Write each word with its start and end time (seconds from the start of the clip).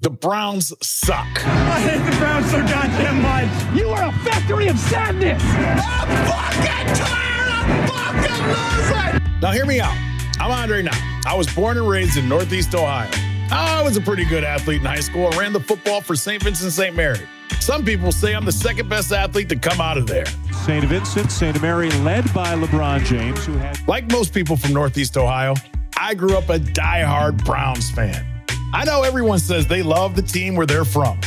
the 0.00 0.10
Browns 0.10 0.72
suck. 0.86 1.26
I 1.44 1.80
hate 1.80 2.10
the 2.10 2.16
Browns 2.18 2.50
so 2.50 2.58
goddamn 2.60 3.22
much. 3.22 3.76
You 3.76 3.88
are 3.88 4.08
a 4.08 4.12
factory 4.24 4.68
of 4.68 4.78
sadness. 4.78 5.42
I'm 5.42 6.08
fucking 6.26 6.94
tired. 6.94 7.50
I'm 7.50 8.22
fucking 8.22 9.22
losing. 9.22 9.40
Now 9.40 9.52
hear 9.52 9.66
me 9.66 9.80
out. 9.80 9.96
I'm 10.40 10.52
Andre 10.52 10.82
Knott. 10.82 11.00
I 11.26 11.34
was 11.34 11.52
born 11.52 11.78
and 11.78 11.88
raised 11.88 12.16
in 12.16 12.28
Northeast 12.28 12.74
Ohio. 12.74 13.10
I 13.50 13.82
was 13.82 13.96
a 13.96 14.00
pretty 14.00 14.24
good 14.24 14.44
athlete 14.44 14.80
in 14.80 14.86
high 14.86 15.00
school 15.00 15.28
I 15.32 15.36
ran 15.36 15.52
the 15.52 15.60
football 15.60 16.00
for 16.00 16.14
St. 16.14 16.42
Vincent 16.42 16.72
St. 16.72 16.94
Mary. 16.94 17.20
Some 17.60 17.84
people 17.84 18.12
say 18.12 18.34
I'm 18.34 18.44
the 18.44 18.52
second 18.52 18.88
best 18.88 19.10
athlete 19.10 19.48
to 19.48 19.56
come 19.56 19.80
out 19.80 19.98
of 19.98 20.06
there. 20.06 20.26
St. 20.64 20.84
Vincent 20.84 21.32
St. 21.32 21.60
Mary 21.60 21.90
led 22.02 22.32
by 22.32 22.54
LeBron 22.54 23.04
James, 23.04 23.44
who 23.44 23.54
had. 23.54 23.86
Like 23.88 24.10
most 24.12 24.32
people 24.32 24.56
from 24.56 24.74
Northeast 24.74 25.16
Ohio, 25.16 25.54
I 25.98 26.14
grew 26.14 26.36
up 26.36 26.50
a 26.50 26.58
die-hard 26.58 27.42
Browns 27.44 27.90
fan. 27.90 28.37
I 28.72 28.84
know 28.84 29.02
everyone 29.02 29.38
says 29.38 29.66
they 29.66 29.82
love 29.82 30.14
the 30.14 30.22
team 30.22 30.54
where 30.54 30.66
they're 30.66 30.84
from, 30.84 31.18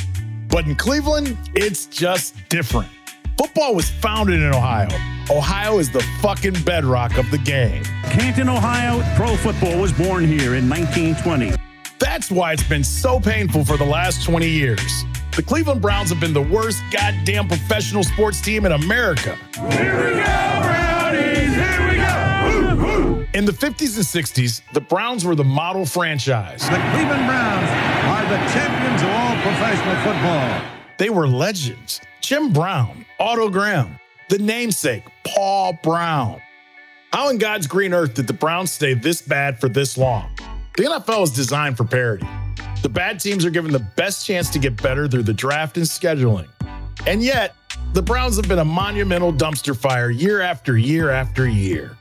but 0.48 0.66
in 0.68 0.76
Cleveland, 0.76 1.36
it's 1.56 1.88
just 1.88 2.36
different. 2.50 2.88
Football 3.36 3.74
was 3.74 3.90
founded 3.90 4.42
in 4.42 4.54
Ohio. 4.54 4.90
Ohio 5.32 5.80
is 5.80 5.90
the 5.90 6.02
fucking 6.22 6.62
bedrock 6.64 7.18
of 7.18 7.32
the 7.32 7.40
game. 7.40 7.84
Canton, 8.12 8.48
Ohio, 8.48 9.02
pro 9.16 9.36
football 9.38 9.80
was 9.80 9.92
born 9.92 10.24
here 10.26 10.54
in 10.56 10.70
1920. 10.70 11.54
That's 11.98 12.30
why 12.30 12.54
it's 12.54 12.68
been 12.68 12.84
so 12.84 13.20
painful 13.20 13.66
for 13.66 13.76
the 13.76 13.86
last 13.86 14.24
20 14.24 14.48
years. 14.48 15.04
The 15.36 15.42
Cleveland 15.42 15.82
Browns 15.82 16.10
have 16.10 16.20
been 16.20 16.34
the 16.34 16.42
worst 16.42 16.84
goddamn 16.92 17.48
professional 17.48 18.04
sports 18.04 18.40
team 18.42 18.66
in 18.68 18.74
America. 18.74 19.36
Here 19.56 19.96
we 19.96 20.12
go, 20.12 20.60
Brownies. 20.62 21.56
Here 21.56 21.90
we 21.90 21.96
go. 21.96 22.76
Woo, 22.76 23.16
woo. 23.16 23.21
In 23.34 23.46
the 23.46 23.54
50s 23.54 23.96
and 23.96 24.26
60s, 24.26 24.62
the 24.74 24.82
Browns 24.82 25.24
were 25.24 25.36
the 25.36 25.44
model 25.46 25.86
franchise. 25.86 26.64
The 26.64 26.76
Cleveland 26.92 27.26
Browns 27.28 27.70
are 28.12 28.24
the 28.24 28.38
champions 28.52 29.02
of 29.02 29.08
all 29.08 29.36
professional 29.42 29.96
football. 30.04 30.62
They 30.98 31.10
were 31.10 31.30
legends. 31.30 32.02
Jim 32.20 32.52
Brown, 32.52 33.06
Otto 33.22 33.50
Graham, 33.50 33.98
the 34.28 34.38
namesake, 34.38 35.04
Paul 35.24 35.80
Brown. 35.82 36.42
How 37.14 37.30
in 37.30 37.38
God's 37.38 37.68
green 37.68 37.94
earth 37.94 38.16
did 38.16 38.28
the 38.28 38.34
Browns 38.34 38.70
stay 38.70 38.96
this 38.96 39.22
bad 39.22 39.62
for 39.62 39.70
this 39.70 39.98
long? 39.98 40.30
The 40.76 40.84
NFL 40.84 41.24
is 41.24 41.32
designed 41.32 41.78
for 41.78 41.86
parity. 41.86 42.28
The 42.82 42.90
bad 42.90 43.22
teams 43.22 43.46
are 43.46 43.50
given 43.50 43.72
the 43.72 43.88
best 43.96 44.28
chance 44.28 44.50
to 44.50 44.60
get 44.60 44.82
better 44.84 45.08
through 45.08 45.24
the 45.24 45.34
draft 45.34 45.78
and 45.78 45.86
scheduling. 45.86 46.50
And 47.08 47.24
yet, 47.24 47.56
the 47.94 48.02
Browns 48.02 48.36
have 48.36 48.50
been 48.50 48.60
a 48.60 48.66
monumental 48.66 49.32
dumpster 49.32 49.76
fire 49.76 50.10
year 50.10 50.42
after 50.42 50.78
year 50.78 51.12
after 51.12 51.48
year. 51.48 51.98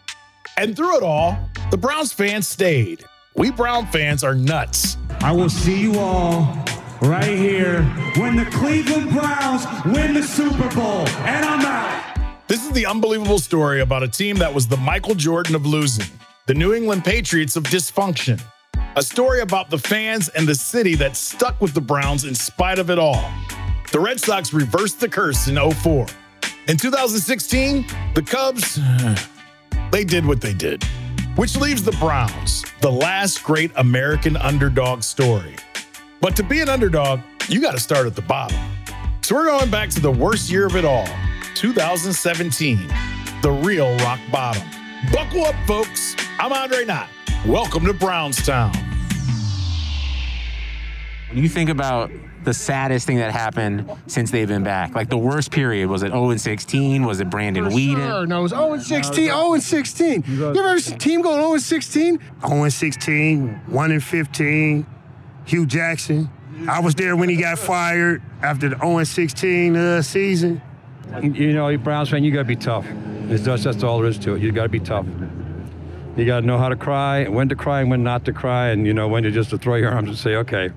And 0.57 0.77
through 0.77 0.97
it 0.99 1.03
all, 1.03 1.39
the 1.71 1.77
Browns 1.77 2.13
fans 2.13 2.49
stayed. 2.49 3.05
We 3.37 3.51
Brown 3.51 3.87
fans 3.87 4.25
are 4.25 4.35
nuts. 4.35 4.97
I 5.21 5.33
will 5.33 5.49
see 5.49 5.81
you 5.81 5.99
all 5.99 6.65
right 7.01 7.37
here 7.39 7.83
when 8.17 8.37
the 8.37 8.45
Cleveland 8.47 9.11
Browns 9.11 9.65
win 9.85 10.15
the 10.15 10.23
Super 10.23 10.69
Bowl. 10.75 11.09
And 11.25 11.45
I'm 11.45 11.61
out. 11.65 12.47
This 12.49 12.67
is 12.67 12.73
the 12.73 12.87
unbelievable 12.87 13.39
story 13.39 13.81
about 13.81 14.03
a 14.03 14.09
team 14.09 14.37
that 14.37 14.53
was 14.53 14.67
the 14.67 14.77
Michael 14.77 15.15
Jordan 15.15 15.55
of 15.55 15.65
losing, 15.65 16.07
the 16.47 16.55
New 16.55 16.75
England 16.75 17.05
Patriots 17.05 17.55
of 17.57 17.63
dysfunction. 17.65 18.43
A 18.97 19.03
story 19.03 19.41
about 19.41 19.71
the 19.71 19.79
fans 19.79 20.29
and 20.31 20.49
the 20.49 20.55
city 20.55 20.97
that 20.97 21.17
stuck 21.17 21.61
with 21.61 21.75
the 21.75 21.81
Browns 21.81 22.25
in 22.25 22.35
spite 22.35 22.81
of 22.81 22.91
it 22.91 22.99
all. 22.99 23.25
The 23.93 24.01
Red 24.01 24.21
Sox 24.21 24.53
reversed 24.53 24.99
the 24.99 25.09
curse 25.09 25.47
in 25.47 25.57
04. 25.57 26.07
In 26.67 26.77
2016, 26.77 27.87
the 28.15 28.23
Cubs, 28.23 28.79
they 29.91 30.05
did 30.05 30.25
what 30.25 30.41
they 30.41 30.55
did. 30.55 30.85
Which 31.37 31.57
leaves 31.57 31.83
the 31.83 31.93
Browns, 31.93 32.65
the 32.81 32.91
last 32.91 33.43
great 33.43 33.71
American 33.77 34.37
underdog 34.37 35.03
story. 35.03 35.57
But 36.21 36.37
to 36.37 36.43
be 36.43 36.61
an 36.61 36.69
underdog, 36.69 37.21
you 37.49 37.61
got 37.61 37.73
to 37.73 37.81
start 37.81 38.07
at 38.07 38.15
the 38.15 38.23
bottom. 38.23 38.59
So 39.23 39.35
we're 39.35 39.47
going 39.47 39.71
back 39.71 39.91
to 39.91 40.01
the 40.01 40.11
worst 40.11 40.51
year 40.51 40.67
of 40.67 40.77
it 40.77 40.85
all, 40.85 41.09
2017, 41.55 42.79
the 43.43 43.51
real 43.51 43.97
rock 43.99 44.21
bottom. 44.31 44.63
Buckle 45.13 45.45
up, 45.45 45.55
folks. 45.67 46.15
I'm 46.39 46.53
Andre 46.53 46.85
Knott. 46.85 47.09
Welcome 47.47 47.85
to 47.87 47.95
Brownstown. 47.95 48.73
When 51.29 51.43
you 51.43 51.49
think 51.49 51.71
about 51.71 52.11
the 52.45 52.55
saddest 52.55 53.07
thing 53.07 53.19
that 53.19 53.33
happened 53.33 53.91
since 54.07 54.31
they've 54.31 54.49
been 54.49 54.65
back, 54.65 54.95
like 54.95 55.11
the 55.11 55.19
worst 55.19 55.51
period, 55.51 55.89
was 55.89 56.03
it 56.03 56.13
0 56.13 56.31
and 56.31 56.41
16? 56.41 57.05
Was 57.05 57.21
it 57.21 57.29
Brandon 57.31 57.65
For 57.65 57.71
Weeden? 57.71 58.07
Sure. 58.07 58.27
No, 58.27 58.41
it 58.41 58.43
was 58.43 58.53
0 58.53 58.73
and 58.73 58.83
16. 58.83 59.25
0 59.27 59.53
and 59.53 59.63
16. 59.63 60.25
You 60.27 60.47
ever 60.47 60.79
seen 60.79 60.95
a 60.95 60.99
team 60.99 61.23
going 61.23 61.41
0 61.41 61.53
and 61.53 61.63
16? 61.63 62.21
0 62.47 62.63
and 62.63 62.73
16, 62.73 63.49
1 63.67 63.91
and 63.91 64.05
15. 64.05 64.87
Hue 65.45 65.67
Jackson. 65.67 66.31
I 66.69 66.81
was 66.81 66.95
there 66.95 67.17
when 67.17 67.29
he 67.29 67.37
got 67.37 67.59
fired 67.59 68.23
after 68.43 68.69
the 68.69 68.77
0 68.77 68.99
and 68.99 69.09
16 69.09 69.77
uh, 69.77 70.03
season. 70.03 70.63
You 71.23 71.53
know, 71.53 71.69
you 71.69 71.79
Browns 71.79 72.11
fan, 72.11 72.23
you 72.23 72.31
got 72.31 72.41
to 72.41 72.45
be 72.45 72.57
tough. 72.57 72.87
It's 73.29 73.45
just, 73.45 73.65
that's 73.65 73.83
all 73.83 73.99
there 73.99 74.09
is 74.09 74.19
to 74.21 74.35
it. 74.35 74.43
You 74.43 74.53
got 74.53 74.65
to 74.65 74.69
be 74.69 74.81
tough. 74.81 75.07
You 76.17 76.25
got 76.27 76.41
to 76.41 76.47
know 76.47 76.59
how 76.59 76.69
to 76.69 76.77
cry, 76.77 77.29
when 77.29 77.49
to 77.49 77.57
cry, 77.57 77.81
and 77.81 77.91
when 77.91 78.03
not 78.03 78.25
to 78.27 78.33
cry, 78.33 78.69
and 78.69 78.87
you 78.87 78.93
know 78.93 79.09
when 79.09 79.23
to 79.23 79.31
just 79.31 79.51
to 79.51 79.59
throw 79.59 79.77
your 79.77 79.91
arms 79.91 80.09
and 80.09 80.19
say, 80.19 80.35
"Okay, 80.37 80.71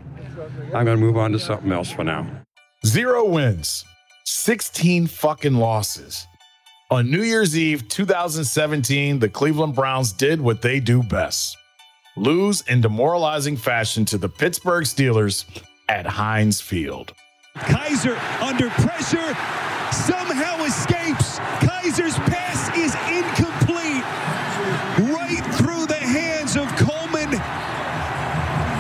I'm 0.74 0.86
going 0.86 0.98
to 0.98 0.98
move 0.98 1.18
on 1.18 1.32
to 1.32 1.40
something 1.40 1.72
else 1.72 1.92
for 1.92 2.04
now." 2.04 2.28
Zero 2.86 3.26
wins, 3.26 3.86
16 4.26 5.08
fucking 5.08 5.56
losses. 5.56 6.28
On 6.92 7.10
New 7.10 7.24
Year's 7.24 7.58
Eve 7.58 7.88
2017, 7.88 9.20
the 9.20 9.30
Cleveland 9.30 9.74
Browns 9.74 10.12
did 10.12 10.42
what 10.42 10.62
they 10.62 10.80
do 10.80 11.02
best 11.02 11.58
lose 12.16 12.62
in 12.68 12.82
demoralizing 12.82 13.58
fashion 13.58 14.06
to 14.06 14.18
the 14.18 14.30
Pittsburgh 14.30 14.84
Steelers 14.84 15.46
at 15.90 16.06
Heinz 16.06 16.62
Field. 16.62 17.14
Kizer 17.58 18.18
under 18.42 18.70
pressure 18.70 19.34
somehow 19.92 20.64
escapes. 20.64 21.40
Kizer's 21.60 22.18
pass 22.30 22.70
is 22.78 22.94
incomplete. 23.10 24.04
Right 25.14 25.44
through 25.56 25.86
the 25.88 25.96
hands 25.96 26.56
of 26.56 26.68
Coleman, 26.78 27.34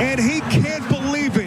and 0.01 0.19
he 0.19 0.39
can't 0.51 0.87
believe 0.87 1.37
it. 1.37 1.42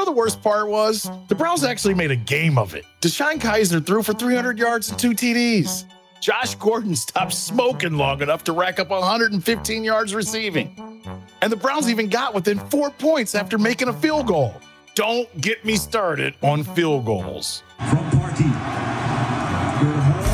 Know 0.00 0.06
the 0.06 0.12
worst 0.12 0.40
part 0.40 0.66
was? 0.66 1.10
The 1.28 1.34
Browns 1.34 1.62
actually 1.62 1.92
made 1.92 2.10
a 2.10 2.16
game 2.16 2.56
of 2.56 2.74
it. 2.74 2.86
DeShone 3.02 3.38
Kizer 3.38 3.84
threw 3.84 4.02
for 4.02 4.14
300 4.14 4.58
yards 4.58 4.88
and 4.88 4.98
two 4.98 5.10
TDs. 5.10 5.84
Josh 6.22 6.54
Gordon 6.54 6.96
stopped 6.96 7.34
smoking 7.34 7.98
long 7.98 8.22
enough 8.22 8.42
to 8.44 8.52
rack 8.52 8.80
up 8.80 8.88
115 8.88 9.84
yards 9.84 10.14
receiving. 10.14 11.02
And 11.42 11.52
the 11.52 11.56
Browns 11.56 11.90
even 11.90 12.08
got 12.08 12.32
within 12.32 12.58
four 12.70 12.88
points 12.88 13.34
after 13.34 13.58
making 13.58 13.88
a 13.88 13.92
field 13.92 14.26
goal. 14.26 14.54
Don't 14.94 15.28
get 15.38 15.66
me 15.66 15.76
started 15.76 16.34
on 16.40 16.64
field 16.64 17.04
goals. 17.04 17.62
From 17.90 17.98
Parkey. 18.08 18.50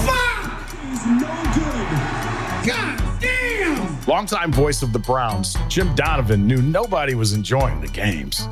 Fuck! 0.06 0.70
Is 0.92 1.06
no 1.06 1.42
good. 1.54 2.68
God 2.70 3.20
damn! 3.20 4.00
Longtime 4.06 4.52
voice 4.52 4.82
of 4.82 4.92
the 4.92 5.00
Browns, 5.00 5.56
Jim 5.66 5.92
Donovan, 5.96 6.46
knew 6.46 6.62
nobody 6.62 7.16
was 7.16 7.32
enjoying 7.32 7.80
the 7.80 7.88
games. 7.88 8.46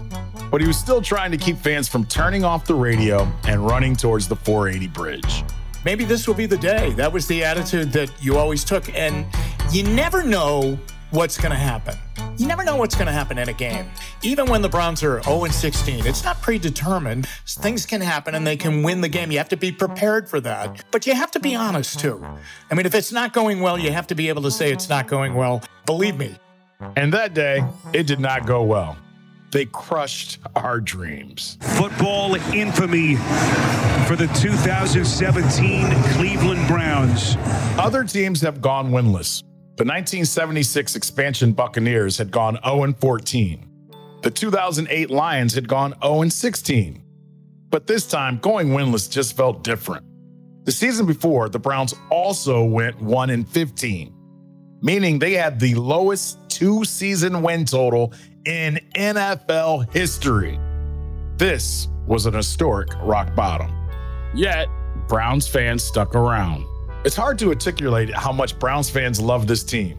But 0.54 0.60
he 0.60 0.68
was 0.68 0.78
still 0.78 1.02
trying 1.02 1.32
to 1.32 1.36
keep 1.36 1.56
fans 1.56 1.88
from 1.88 2.04
turning 2.04 2.44
off 2.44 2.64
the 2.64 2.74
radio 2.76 3.28
and 3.48 3.66
running 3.66 3.96
towards 3.96 4.28
the 4.28 4.36
480 4.36 4.86
bridge. 4.86 5.42
Maybe 5.84 6.04
this 6.04 6.28
will 6.28 6.36
be 6.36 6.46
the 6.46 6.56
day. 6.56 6.92
That 6.92 7.12
was 7.12 7.26
the 7.26 7.42
attitude 7.42 7.90
that 7.90 8.12
you 8.22 8.38
always 8.38 8.62
took. 8.62 8.88
And 8.96 9.26
you 9.72 9.82
never 9.82 10.22
know 10.22 10.78
what's 11.10 11.36
going 11.38 11.50
to 11.50 11.58
happen. 11.58 11.96
You 12.38 12.46
never 12.46 12.62
know 12.62 12.76
what's 12.76 12.94
going 12.94 13.08
to 13.08 13.12
happen 13.12 13.36
in 13.36 13.48
a 13.48 13.52
game. 13.52 13.90
Even 14.22 14.46
when 14.46 14.62
the 14.62 14.68
Browns 14.68 15.02
are 15.02 15.20
0 15.24 15.46
16, 15.46 16.06
it's 16.06 16.22
not 16.22 16.40
predetermined. 16.40 17.26
Things 17.48 17.84
can 17.84 18.00
happen 18.00 18.36
and 18.36 18.46
they 18.46 18.56
can 18.56 18.84
win 18.84 19.00
the 19.00 19.08
game. 19.08 19.32
You 19.32 19.38
have 19.38 19.48
to 19.48 19.56
be 19.56 19.72
prepared 19.72 20.28
for 20.28 20.40
that. 20.42 20.84
But 20.92 21.04
you 21.04 21.16
have 21.16 21.32
to 21.32 21.40
be 21.40 21.56
honest 21.56 21.98
too. 21.98 22.24
I 22.70 22.76
mean, 22.76 22.86
if 22.86 22.94
it's 22.94 23.10
not 23.10 23.32
going 23.32 23.58
well, 23.58 23.76
you 23.76 23.90
have 23.90 24.06
to 24.06 24.14
be 24.14 24.28
able 24.28 24.42
to 24.42 24.52
say 24.52 24.70
it's 24.70 24.88
not 24.88 25.08
going 25.08 25.34
well. 25.34 25.64
Believe 25.84 26.16
me. 26.16 26.36
And 26.94 27.12
that 27.12 27.34
day, 27.34 27.66
it 27.92 28.06
did 28.06 28.20
not 28.20 28.46
go 28.46 28.62
well. 28.62 28.96
They 29.54 29.66
crushed 29.66 30.40
our 30.56 30.80
dreams. 30.80 31.58
Football 31.60 32.34
infamy 32.52 33.14
for 34.04 34.16
the 34.16 34.28
2017 34.40 35.92
Cleveland 36.14 36.66
Browns. 36.66 37.36
Other 37.78 38.02
teams 38.02 38.40
have 38.40 38.60
gone 38.60 38.90
winless. 38.90 39.42
The 39.76 39.84
1976 39.84 40.96
expansion 40.96 41.52
Buccaneers 41.52 42.18
had 42.18 42.32
gone 42.32 42.58
0 42.64 42.94
14. 42.94 43.68
The 44.22 44.30
2008 44.32 45.10
Lions 45.10 45.54
had 45.54 45.68
gone 45.68 45.94
0 46.02 46.30
16. 46.30 47.04
But 47.70 47.86
this 47.86 48.08
time, 48.08 48.38
going 48.38 48.70
winless 48.70 49.08
just 49.08 49.36
felt 49.36 49.62
different. 49.62 50.04
The 50.64 50.72
season 50.72 51.06
before, 51.06 51.48
the 51.48 51.60
Browns 51.60 51.94
also 52.10 52.64
went 52.64 53.00
1 53.00 53.44
15, 53.44 54.12
meaning 54.82 55.20
they 55.20 55.34
had 55.34 55.60
the 55.60 55.76
lowest 55.76 56.40
two 56.48 56.84
season 56.84 57.40
win 57.40 57.64
total 57.64 58.12
in 58.46 58.79
NFL 58.94 59.93
history. 59.93 60.58
This 61.37 61.88
was 62.06 62.26
an 62.26 62.35
historic 62.35 62.91
rock 63.00 63.35
bottom. 63.35 63.73
Yet, 64.35 64.69
Browns 65.08 65.46
fans 65.49 65.82
stuck 65.82 66.14
around. 66.14 66.64
It's 67.05 67.17
hard 67.17 67.38
to 67.41 67.50
articulate 67.50 68.12
how 68.14 68.32
much 68.32 68.58
Browns 68.58 68.88
fans 68.88 69.20
love 69.20 69.46
this 69.46 69.62
team. 69.62 69.99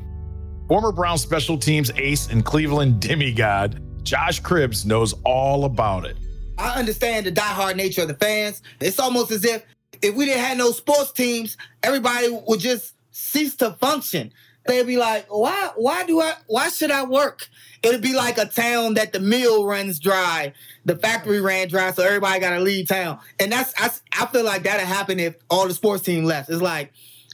Former 0.67 0.91
Browns 0.91 1.21
special 1.21 1.57
teams 1.57 1.91
ace 1.95 2.29
and 2.29 2.43
Cleveland 2.43 2.99
demigod, 2.99 3.81
Josh 4.03 4.41
Cribbs 4.41 4.85
knows 4.85 5.13
all 5.23 5.65
about 5.65 6.05
it. 6.05 6.17
I 6.57 6.79
understand 6.79 7.25
the 7.25 7.31
diehard 7.31 7.75
nature 7.75 8.03
of 8.03 8.07
the 8.07 8.15
fans. 8.15 8.61
It's 8.79 8.99
almost 8.99 9.31
as 9.31 9.45
if 9.45 9.63
if 10.01 10.15
we 10.15 10.25
didn't 10.25 10.43
have 10.43 10.57
no 10.57 10.71
sports 10.71 11.11
teams, 11.11 11.57
everybody 11.83 12.27
would 12.47 12.59
just 12.59 12.95
cease 13.11 13.55
to 13.57 13.73
function. 13.73 14.31
They'd 14.65 14.87
be 14.87 14.97
like, 14.97 15.27
why 15.29 15.71
why 15.75 16.05
do 16.05 16.21
I 16.21 16.33
why 16.47 16.69
should 16.69 16.91
I 16.91 17.03
work? 17.03 17.47
It'd 17.83 18.01
be 18.01 18.15
like 18.15 18.37
a 18.37 18.45
town 18.45 18.95
that 18.95 19.13
the 19.13 19.19
mill 19.19 19.65
runs 19.65 19.99
dry, 19.99 20.53
the 20.85 20.95
factory 20.95 21.39
ran 21.39 21.67
dry, 21.67 21.91
so 21.91 22.03
everybody 22.03 22.39
gotta 22.39 22.59
leave 22.59 22.87
town. 22.87 23.19
And 23.39 23.51
that's 23.51 23.73
I, 23.77 23.91
I 24.19 24.25
feel 24.27 24.43
like 24.43 24.63
that'd 24.63 24.85
happen 24.85 25.19
if 25.19 25.35
all 25.49 25.67
the 25.67 25.73
sports 25.73 26.03
team 26.03 26.25
left. 26.25 26.49
It's 26.49 26.61
like 26.61 26.93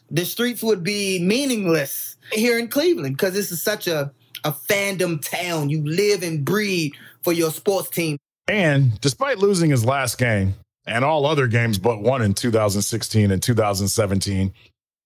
the 0.10 0.26
streets 0.26 0.62
would 0.62 0.84
be 0.84 1.20
meaningless 1.20 2.18
here 2.34 2.60
in 2.60 2.68
Cleveland 2.68 3.16
because 3.16 3.34
this 3.34 3.52
is 3.52 3.62
such 3.62 3.88
a 3.88 4.12
a 4.44 4.52
fandom 4.52 5.22
town. 5.22 5.70
You 5.70 5.84
live 5.84 6.24
and 6.24 6.44
breathe 6.44 6.94
for 7.22 7.34
your 7.34 7.52
sports 7.52 7.90
team. 7.90 8.18
And 8.48 9.00
despite 9.00 9.38
losing 9.38 9.70
his 9.70 9.86
last 9.86 10.18
game 10.18 10.56
and 10.86 11.06
all 11.06 11.26
other 11.26 11.48
games 11.48 11.78
but 11.78 12.02
one 12.02 12.22
in 12.22 12.34
2016 12.34 13.32
and 13.32 13.42
2017, 13.42 14.54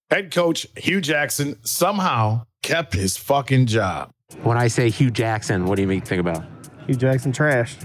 head 0.10 0.32
coach 0.32 0.68
Hue 0.78 1.02
Jackson 1.02 1.58
somehow 1.64 2.46
kept 2.64 2.94
his 2.94 3.18
fucking 3.18 3.68
job. 3.68 4.12
When 4.44 4.58
I 4.58 4.68
say 4.68 4.90
Hue 4.90 5.12
Jackson, 5.12 5.66
what 5.66 5.76
do 5.76 5.82
you 5.82 5.88
mean 5.88 6.02
think 6.02 6.20
about? 6.20 6.44
Hue 6.88 6.96
Jackson 6.96 7.32
trash. 7.32 7.76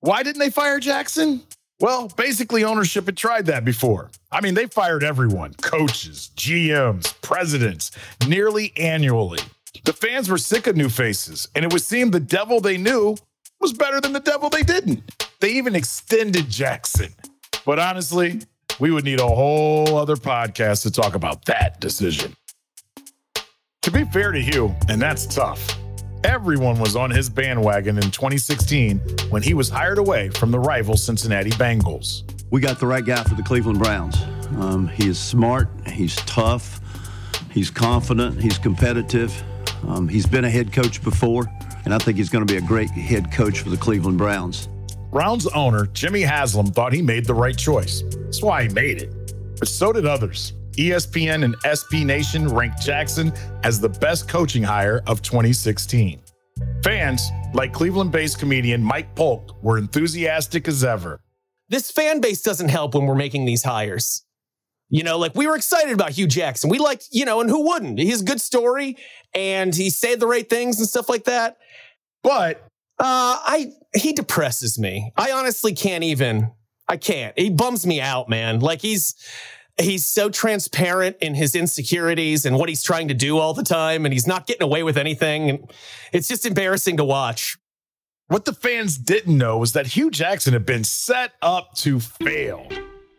Why 0.00 0.22
didn't 0.22 0.40
they 0.40 0.50
fire 0.50 0.80
Jackson? 0.80 1.42
Well, 1.80 2.08
basically, 2.16 2.64
ownership 2.64 3.06
had 3.06 3.16
tried 3.16 3.46
that 3.46 3.64
before. 3.64 4.10
I 4.30 4.40
mean, 4.40 4.54
they 4.54 4.66
fired 4.66 5.02
everyone 5.02 5.54
coaches, 5.54 6.30
GMs, 6.36 7.20
presidents, 7.22 7.90
nearly 8.28 8.72
annually. 8.76 9.40
The 9.84 9.92
fans 9.92 10.28
were 10.28 10.38
sick 10.38 10.66
of 10.66 10.76
new 10.76 10.88
faces, 10.88 11.48
and 11.54 11.64
it 11.64 11.72
would 11.72 11.82
seem 11.82 12.10
the 12.10 12.20
devil 12.20 12.60
they 12.60 12.76
knew 12.76 13.16
was 13.60 13.72
better 13.72 14.00
than 14.00 14.12
the 14.12 14.20
devil 14.20 14.48
they 14.48 14.62
didn't. 14.62 15.02
They 15.40 15.50
even 15.52 15.74
extended 15.74 16.48
Jackson. 16.48 17.14
But 17.64 17.78
honestly, 17.78 18.42
we 18.80 18.90
would 18.90 19.04
need 19.04 19.20
a 19.20 19.26
whole 19.26 19.96
other 19.96 20.16
podcast 20.16 20.82
to 20.82 20.90
talk 20.90 21.14
about 21.14 21.44
that 21.46 21.80
decision. 21.80 22.34
To 23.82 23.90
be 23.90 24.04
fair 24.04 24.32
to 24.32 24.40
Hue, 24.40 24.74
and 24.88 25.00
that's 25.00 25.26
tough, 25.26 25.76
everyone 26.24 26.78
was 26.78 26.94
on 26.94 27.10
his 27.10 27.28
bandwagon 27.28 27.96
in 27.96 28.10
2016 28.10 28.98
when 29.30 29.42
he 29.42 29.54
was 29.54 29.68
hired 29.68 29.98
away 29.98 30.28
from 30.30 30.50
the 30.50 30.58
rival 30.58 30.96
Cincinnati 30.96 31.50
Bengals. 31.50 32.22
We 32.50 32.60
got 32.60 32.78
the 32.78 32.86
right 32.86 33.04
guy 33.04 33.22
for 33.24 33.34
the 33.34 33.42
Cleveland 33.42 33.78
Browns. 33.78 34.16
Um, 34.58 34.88
he 34.88 35.08
is 35.08 35.18
smart, 35.18 35.68
he's 35.88 36.16
tough, 36.16 36.80
he's 37.50 37.70
confident, 37.70 38.40
he's 38.40 38.58
competitive. 38.58 39.42
Um, 39.88 40.06
he's 40.06 40.26
been 40.26 40.44
a 40.44 40.50
head 40.50 40.72
coach 40.72 41.02
before, 41.02 41.50
and 41.84 41.92
I 41.92 41.98
think 41.98 42.16
he's 42.16 42.28
going 42.28 42.46
to 42.46 42.52
be 42.52 42.58
a 42.58 42.66
great 42.66 42.90
head 42.90 43.32
coach 43.32 43.60
for 43.60 43.70
the 43.70 43.76
Cleveland 43.76 44.18
Browns. 44.18 44.68
Browns 45.12 45.46
owner 45.48 45.84
Jimmy 45.92 46.22
Haslam 46.22 46.68
thought 46.68 46.94
he 46.94 47.02
made 47.02 47.26
the 47.26 47.34
right 47.34 47.56
choice. 47.56 48.02
That's 48.02 48.42
why 48.42 48.62
he 48.62 48.70
made 48.70 49.02
it. 49.02 49.34
But 49.58 49.68
so 49.68 49.92
did 49.92 50.06
others. 50.06 50.54
ESPN 50.78 51.44
and 51.44 51.54
SB 51.64 52.06
Nation 52.06 52.48
ranked 52.48 52.80
Jackson 52.80 53.30
as 53.62 53.78
the 53.78 53.90
best 53.90 54.26
coaching 54.26 54.62
hire 54.62 55.02
of 55.06 55.20
2016. 55.20 56.18
Fans, 56.82 57.28
like 57.52 57.74
Cleveland 57.74 58.10
based 58.10 58.38
comedian 58.38 58.82
Mike 58.82 59.14
Polk, 59.14 59.62
were 59.62 59.76
enthusiastic 59.76 60.66
as 60.66 60.82
ever. 60.82 61.20
This 61.68 61.90
fan 61.90 62.22
base 62.22 62.40
doesn't 62.40 62.70
help 62.70 62.94
when 62.94 63.04
we're 63.04 63.14
making 63.14 63.44
these 63.44 63.62
hires. 63.62 64.24
You 64.88 65.04
know, 65.04 65.18
like 65.18 65.34
we 65.34 65.46
were 65.46 65.56
excited 65.56 65.92
about 65.92 66.12
Hue 66.12 66.26
Jackson. 66.26 66.70
We 66.70 66.78
liked, 66.78 67.08
you 67.12 67.26
know, 67.26 67.42
and 67.42 67.50
who 67.50 67.66
wouldn't? 67.68 67.98
He's 67.98 68.22
a 68.22 68.24
good 68.24 68.40
story 68.40 68.96
and 69.34 69.74
he 69.74 69.90
said 69.90 70.20
the 70.20 70.26
right 70.26 70.48
things 70.48 70.78
and 70.78 70.88
stuff 70.88 71.10
like 71.10 71.24
that. 71.24 71.58
But 72.22 72.66
uh 73.02 73.36
I 73.44 73.72
he 73.94 74.12
depresses 74.12 74.78
me. 74.78 75.12
I 75.16 75.32
honestly 75.32 75.74
can't 75.74 76.04
even 76.04 76.50
I 76.88 76.96
can't. 76.96 77.38
He 77.38 77.50
bums 77.50 77.86
me 77.86 78.00
out, 78.00 78.28
man. 78.28 78.60
Like 78.60 78.80
he's 78.80 79.14
he's 79.80 80.06
so 80.06 80.28
transparent 80.30 81.16
in 81.20 81.34
his 81.34 81.54
insecurities 81.54 82.46
and 82.46 82.58
what 82.58 82.68
he's 82.68 82.82
trying 82.82 83.08
to 83.08 83.14
do 83.14 83.38
all 83.38 83.54
the 83.54 83.62
time 83.62 84.04
and 84.04 84.12
he's 84.12 84.26
not 84.26 84.46
getting 84.46 84.62
away 84.62 84.82
with 84.82 84.96
anything 84.96 85.50
and 85.50 85.72
it's 86.12 86.28
just 86.28 86.46
embarrassing 86.46 86.96
to 86.98 87.04
watch. 87.04 87.58
What 88.28 88.44
the 88.44 88.52
fans 88.54 88.96
didn't 88.96 89.36
know 89.36 89.58
was 89.58 89.72
that 89.72 89.88
Hue 89.88 90.10
Jackson 90.10 90.52
had 90.52 90.64
been 90.64 90.84
set 90.84 91.32
up 91.42 91.74
to 91.76 92.00
fail. 92.00 92.66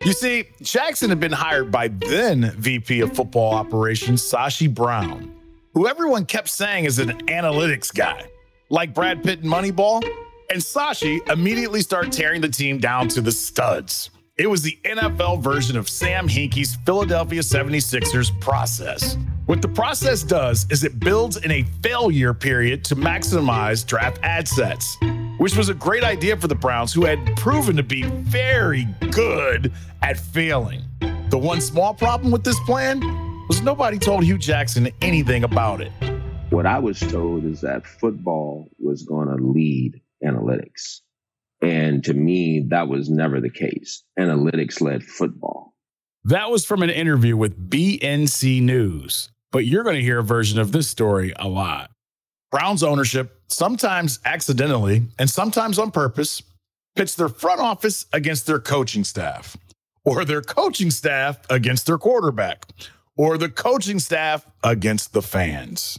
You 0.04 0.12
see, 0.12 0.46
Jackson 0.62 1.10
had 1.10 1.20
been 1.20 1.32
hired 1.32 1.72
by 1.72 1.88
then 1.88 2.52
VP 2.58 3.00
of 3.02 3.16
Football 3.16 3.54
Operations 3.54 4.22
Sashi 4.22 4.74
Brown, 4.74 5.34
who 5.74 5.88
everyone 5.88 6.26
kept 6.26 6.50
saying 6.50 6.86
is 6.86 7.00
an 7.00 7.10
analytics 7.28 7.94
guy, 7.94 8.26
like 8.74 8.92
Brad 8.92 9.24
Pitt 9.24 9.42
in 9.44 9.50
Moneyball. 9.50 10.04
And 10.50 10.60
Sashi 10.60 11.26
immediately 11.32 11.82
start 11.82 12.12
tearing 12.12 12.42
the 12.42 12.50
team 12.50 12.80
down 12.80 13.08
to 13.10 13.22
the 13.22 13.32
studs. 13.32 14.10
It 14.36 14.48
was 14.48 14.64
the 14.64 14.78
NFL 14.84 15.42
version 15.42 15.78
of 15.78 15.88
Sam 15.88 16.28
Hinkie's 16.28 16.76
Philadelphia 16.86 17.42
76ers 17.42 18.38
process. 18.42 19.16
What 19.46 19.62
the 19.62 19.68
process 19.68 20.24
does 20.24 20.66
is 20.72 20.84
it 20.84 21.00
builds 21.00 21.38
in 21.38 21.52
a 21.52 21.64
failure 21.84 22.34
period 22.34 22.84
to 22.86 22.96
maximize 22.96 23.86
draft 23.86 24.20
assets, 24.24 24.98
which 25.38 25.56
was 25.56 25.70
a 25.70 25.76
great 25.76 26.04
idea 26.04 26.36
for 26.36 26.48
the 26.48 26.56
Browns, 26.56 26.92
who 26.92 27.06
had 27.06 27.36
proven 27.38 27.76
to 27.76 27.84
be 27.84 28.04
very 28.04 28.86
good 29.12 29.72
at 30.02 30.18
failing. 30.18 30.82
The 31.30 31.38
one 31.38 31.62
small 31.62 31.94
problem 31.94 32.32
with 32.32 32.44
this 32.44 32.60
plan 32.62 33.02
was 33.48 33.62
nobody 33.62 34.00
told 34.00 34.24
Hue 34.24 34.40
Jackson 34.40 34.90
anything 35.02 35.44
about 35.44 35.80
it. 35.80 35.92
What 36.54 36.68
I 36.68 36.78
was 36.78 37.00
told 37.00 37.46
is 37.46 37.62
that 37.62 37.88
football 37.88 38.70
was 38.78 39.02
going 39.02 39.28
to 39.28 39.44
lead 39.44 40.00
analytics. 40.24 41.00
And 41.64 42.04
to 42.04 42.14
me, 42.14 42.68
that 42.70 42.88
was 42.88 43.10
never 43.10 43.42
the 43.42 43.50
case. 43.50 44.04
Analytics 44.20 44.80
led 44.80 45.04
football. 45.04 45.74
That 46.26 46.52
was 46.52 46.64
from 46.64 46.84
an 46.84 46.92
interview 46.92 47.36
with 47.36 47.72
BNC 47.72 48.62
News, 48.62 49.32
but 49.52 49.66
you're 49.66 49.84
going 49.84 49.96
to 49.96 50.04
hear 50.04 50.20
a 50.20 50.24
version 50.24 50.60
of 50.60 50.72
this 50.72 50.88
story 50.88 51.34
a 51.38 51.48
lot. 51.48 51.90
Browns 52.52 52.84
ownership, 52.84 53.42
sometimes 53.48 54.20
accidentally 54.24 55.08
and 55.18 55.32
sometimes 55.32 55.80
on 55.80 55.90
purpose, 55.90 56.44
pits 56.96 57.16
their 57.16 57.30
front 57.30 57.62
office 57.62 58.06
against 58.14 58.46
their 58.46 58.60
coaching 58.60 59.04
staff, 59.04 59.58
or 60.06 60.24
their 60.24 60.44
coaching 60.44 60.92
staff 60.92 61.40
against 61.50 61.88
their 61.88 61.98
quarterback, 61.98 62.68
or 63.18 63.40
the 63.40 63.50
coaching 63.50 63.98
staff 63.98 64.46
against 64.64 65.14
the 65.14 65.24
fans. 65.24 65.98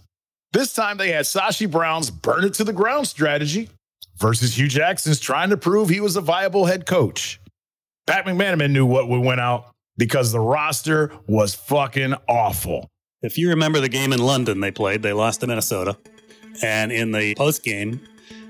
This 0.55 0.73
time 0.73 0.99
they 0.99 1.11
had 1.11 1.25
Sashi 1.25 1.69
Brown's 1.69 2.13
burn 2.13 2.45
it 2.45 2.55
to 2.55 2.65
the 2.65 2.73
ground 2.73 3.09
strategy 3.09 3.71
versus 4.19 4.57
Hue 4.57 4.69
Jackson's 4.69 5.19
trying 5.19 5.51
to 5.51 5.57
prove 5.57 5.89
he 5.89 5.99
was 5.99 6.15
a 6.15 6.21
viable 6.21 6.65
head 6.65 6.87
coach. 6.87 7.41
Pat 8.07 8.25
McManamon 8.25 8.71
knew 8.71 8.87
what 8.87 9.09
would 9.09 9.19
win 9.19 9.41
out 9.41 9.75
because 9.99 10.31
the 10.31 10.39
roster 10.39 11.11
was 11.27 11.57
fucking 11.57 12.15
awful. 12.29 12.89
If 13.21 13.37
you 13.37 13.49
remember 13.49 13.81
the 13.81 13.89
game 13.89 14.13
in 14.13 14.21
London 14.21 14.61
they 14.61 14.71
played, 14.71 15.03
they 15.03 15.13
lost 15.13 15.41
to 15.41 15.49
Minnesota. 15.49 15.99
And 16.63 16.93
in 16.93 17.11
the 17.11 17.35
post 17.35 17.65
game, 17.65 18.01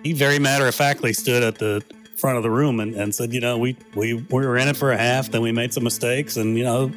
he 0.03 0.13
very 0.13 0.39
matter 0.39 0.69
of 0.69 0.75
factly 0.75 1.15
stood 1.15 1.43
at 1.43 1.57
the 1.57 1.83
front 2.19 2.37
of 2.37 2.43
the 2.43 2.51
room 2.51 2.81
and, 2.81 2.95
and 2.95 3.15
said, 3.15 3.33
you 3.33 3.41
know, 3.41 3.57
we, 3.57 3.79
we, 3.95 4.13
we 4.13 4.47
were 4.47 4.59
in 4.59 4.69
it 4.69 4.77
for 4.77 4.93
a 4.93 4.99
half, 4.99 5.31
then 5.31 5.41
we 5.41 5.53
made 5.53 5.73
some 5.73 5.85
mistakes. 5.85 6.37
And, 6.37 6.59
you 6.59 6.65
know, 6.65 6.93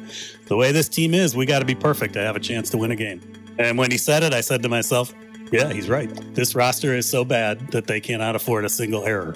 the 0.48 0.56
way 0.56 0.70
this 0.70 0.86
team 0.86 1.14
is, 1.14 1.34
we 1.34 1.46
got 1.46 1.60
to 1.60 1.64
be 1.64 1.74
perfect 1.74 2.12
to 2.12 2.20
have 2.20 2.36
a 2.36 2.40
chance 2.40 2.68
to 2.70 2.76
win 2.76 2.90
a 2.90 2.96
game. 2.96 3.22
And 3.58 3.76
when 3.76 3.90
he 3.90 3.98
said 3.98 4.22
it, 4.22 4.32
I 4.32 4.40
said 4.40 4.62
to 4.62 4.68
myself, 4.68 5.14
yeah, 5.50 5.72
he's 5.72 5.88
right. 5.88 6.10
This 6.34 6.54
roster 6.54 6.94
is 6.94 7.08
so 7.08 7.24
bad 7.24 7.72
that 7.72 7.86
they 7.86 8.00
cannot 8.00 8.36
afford 8.36 8.64
a 8.64 8.68
single 8.68 9.04
error. 9.04 9.34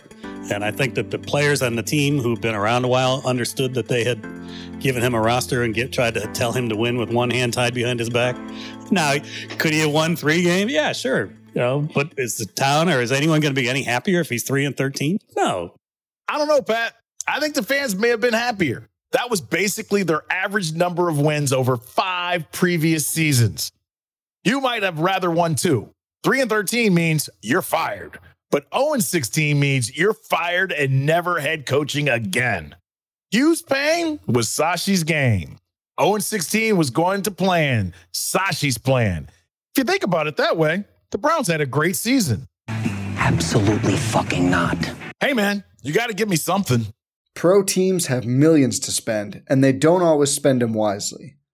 And 0.53 0.65
I 0.65 0.71
think 0.71 0.95
that 0.97 1.11
the 1.11 1.19
players 1.19 1.63
on 1.63 1.77
the 1.77 1.83
team 1.83 2.19
who've 2.19 2.41
been 2.41 2.55
around 2.55 2.85
a 2.85 2.89
while 2.89 3.23
understood 3.25 3.75
that 3.75 3.89
they 3.89 4.05
had 4.05 4.23
given 4.81 5.03
him 5.03 5.15
a 5.15 5.21
roster 5.21 5.63
and 5.63 5.75
get, 5.75 5.93
tried 5.93 6.15
to 6.15 6.27
tell 6.33 6.53
him 6.53 6.69
to 6.69 6.77
win 6.77 6.99
with 6.99 7.11
one 7.11 7.31
hand 7.31 7.55
tied 7.55 7.75
behind 7.75 7.99
his 7.99 8.11
back. 8.11 8.37
Now, 8.91 9.15
could 9.59 9.73
he 9.73 9.81
have 9.81 9.93
won 9.93 10.17
three 10.17 10.43
games? 10.43 10.71
Yeah, 10.71 10.93
sure. 10.93 11.31
You 11.55 11.61
know, 11.61 11.89
but 11.95 12.13
is 12.17 12.37
the 12.37 12.47
town 12.47 12.89
or 12.89 13.01
is 13.01 13.13
anyone 13.13 13.41
going 13.41 13.55
to 13.55 13.61
be 13.61 13.69
any 13.69 13.83
happier 13.83 14.21
if 14.21 14.29
he's 14.29 14.43
three 14.43 14.65
and 14.65 14.77
thirteen? 14.77 15.19
No. 15.37 15.75
I 16.27 16.39
don't 16.39 16.49
know, 16.49 16.63
Pat. 16.63 16.95
I 17.27 17.41
think 17.41 17.55
the 17.55 17.63
fans 17.63 17.95
may 17.95 18.09
have 18.09 18.21
been 18.21 18.33
happier. 18.33 18.89
That 19.13 19.31
was 19.31 19.41
basically 19.43 20.03
their 20.03 20.23
average 20.31 20.73
number 20.73 21.11
of 21.11 21.19
wins 21.19 21.53
over 21.53 21.77
five 21.77 22.51
previous 22.53 23.07
seasons. 23.07 23.71
You 24.45 24.61
might 24.61 24.83
have 24.83 24.99
rather 24.99 25.31
won 25.31 25.55
two. 25.55 25.91
Three 26.25 26.41
and 26.41 26.51
13 26.51 26.93
means 26.93 27.31
you're 27.43 27.63
fired, 27.63 28.19
but 28.51 28.67
0 28.75 28.95
and 28.95 29.05
16 29.05 29.59
means 29.59 29.97
you're 29.97 30.15
fired 30.15 30.73
and 30.73 31.07
never 31.07 31.39
head 31.39 31.65
coaching 31.65 32.09
again. 32.09 32.75
Hue's 33.31 33.63
pain 33.63 34.19
was 34.27 34.49
Sashi's 34.49 35.05
game. 35.05 35.59
0 36.01 36.15
and 36.15 36.25
16 36.25 36.77
was 36.77 36.91
going 36.91 37.23
to 37.23 37.31
plan, 37.31 37.95
Sashi's 38.13 38.79
plan. 38.79 39.29
If 39.75 39.79
you 39.79 39.85
think 39.85 40.03
about 40.03 40.27
it 40.27 40.37
that 40.39 40.57
way, 40.57 40.85
the 41.13 41.19
Browns 41.19 41.47
had 41.47 41.61
a 41.61 41.67
great 41.67 41.95
season. 41.95 42.49
Absolutely 42.69 43.97
fucking 43.97 44.51
not. 44.51 44.77
Hey, 45.21 45.35
man, 45.35 45.63
you 45.83 45.93
got 45.93 46.09
to 46.09 46.15
give 46.15 46.29
me 46.29 46.37
something. 46.37 46.87
Pro 47.35 47.63
teams 47.63 48.07
have 48.07 48.27
millions 48.27 48.81
to 48.81 48.91
spend, 48.91 49.43
and 49.49 49.63
they 49.63 49.73
don't 49.73 50.03
always 50.03 50.33
spend 50.33 50.61
them 50.63 50.75
wisely. 50.75 51.37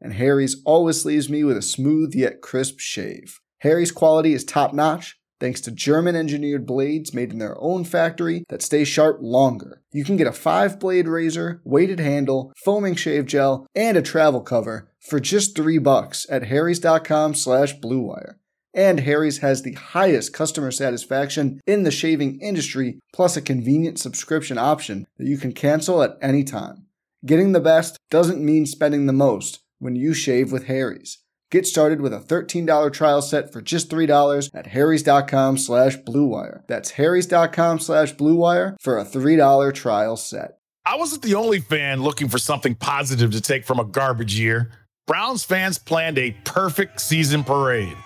and 0.00 0.14
Harry's 0.14 0.62
always 0.64 1.04
leaves 1.04 1.28
me 1.28 1.44
with 1.44 1.56
a 1.56 1.62
smooth 1.62 2.14
yet 2.14 2.40
crisp 2.40 2.78
shave. 2.78 3.40
Harry's 3.58 3.92
quality 3.92 4.32
is 4.32 4.44
top 4.44 4.72
notch, 4.72 5.18
thanks 5.38 5.60
to 5.62 5.70
German 5.70 6.16
engineered 6.16 6.66
blades 6.66 7.12
made 7.12 7.32
in 7.32 7.38
their 7.38 7.60
own 7.60 7.84
factory 7.84 8.44
that 8.48 8.62
stay 8.62 8.84
sharp 8.84 9.18
longer. 9.20 9.82
You 9.92 10.04
can 10.04 10.16
get 10.16 10.26
a 10.26 10.32
five 10.32 10.78
blade 10.78 11.08
razor, 11.08 11.60
weighted 11.64 11.98
handle, 11.98 12.52
foaming 12.64 12.94
shave 12.94 13.26
gel, 13.26 13.66
and 13.74 13.96
a 13.96 14.02
travel 14.02 14.40
cover 14.40 14.90
for 15.00 15.18
just 15.18 15.56
three 15.56 15.78
bucks 15.78 16.26
at 16.30 16.44
harrys.com 16.44 17.34
slash 17.34 17.78
bluewire. 17.78 18.36
And 18.72 19.00
Harry's 19.00 19.38
has 19.38 19.62
the 19.62 19.72
highest 19.72 20.32
customer 20.32 20.70
satisfaction 20.70 21.60
in 21.66 21.82
the 21.82 21.90
shaving 21.90 22.38
industry, 22.40 23.00
plus 23.12 23.36
a 23.36 23.42
convenient 23.42 23.98
subscription 23.98 24.58
option 24.58 25.06
that 25.18 25.26
you 25.26 25.38
can 25.38 25.52
cancel 25.52 26.02
at 26.02 26.16
any 26.22 26.44
time. 26.44 26.86
Getting 27.26 27.52
the 27.52 27.60
best 27.60 27.96
doesn't 28.10 28.44
mean 28.44 28.66
spending 28.66 29.06
the 29.06 29.12
most 29.12 29.60
when 29.80 29.96
you 29.96 30.14
shave 30.14 30.52
with 30.52 30.66
Harry's. 30.66 31.18
Get 31.50 31.66
started 31.66 32.00
with 32.00 32.12
a 32.12 32.20
$13 32.20 32.92
trial 32.92 33.20
set 33.20 33.52
for 33.52 33.60
just 33.60 33.90
$3 33.90 34.50
at 34.54 34.68
harrys.com 34.68 35.58
slash 35.58 35.96
bluewire. 35.98 36.62
That's 36.68 36.92
harrys.com 36.92 37.80
slash 37.80 38.14
bluewire 38.14 38.76
for 38.80 38.98
a 38.98 39.04
$3 39.04 39.74
trial 39.74 40.16
set. 40.16 40.58
I 40.86 40.96
wasn't 40.96 41.22
the 41.22 41.34
only 41.34 41.58
fan 41.58 42.02
looking 42.02 42.28
for 42.28 42.38
something 42.38 42.76
positive 42.76 43.32
to 43.32 43.40
take 43.40 43.64
from 43.64 43.80
a 43.80 43.84
garbage 43.84 44.38
year. 44.38 44.70
Browns 45.08 45.42
fans 45.42 45.76
planned 45.76 46.18
a 46.18 46.36
perfect 46.44 47.00
season 47.00 47.42
parade. 47.42 47.96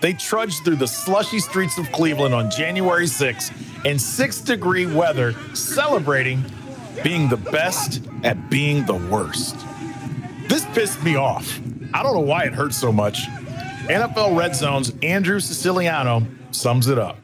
They 0.00 0.14
trudged 0.14 0.64
through 0.64 0.76
the 0.76 0.88
slushy 0.88 1.40
streets 1.40 1.76
of 1.78 1.90
Cleveland 1.92 2.34
on 2.34 2.50
January 2.50 3.04
6th 3.04 3.52
in 3.84 3.98
six 3.98 4.40
degree 4.40 4.86
weather, 4.86 5.34
celebrating 5.54 6.42
being 7.02 7.28
the 7.28 7.36
best 7.36 8.02
at 8.22 8.50
being 8.50 8.86
the 8.86 8.94
worst. 8.94 9.56
This 10.48 10.64
pissed 10.74 11.02
me 11.02 11.16
off. 11.16 11.60
I 11.92 12.02
don't 12.02 12.14
know 12.14 12.20
why 12.20 12.44
it 12.44 12.52
hurts 12.52 12.76
so 12.76 12.92
much. 12.92 13.26
NFL 13.88 14.36
Red 14.36 14.54
Zone's 14.54 14.92
Andrew 15.02 15.40
Siciliano 15.40 16.26
sums 16.50 16.88
it 16.88 16.98
up. 16.98 17.16